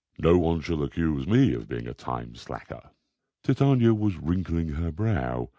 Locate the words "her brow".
4.69-5.47